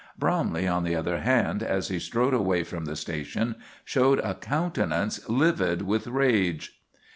[0.17, 3.53] Bromley, on the other hand, as he strode away from the station,
[3.85, 6.81] showed a countenance livid with rage.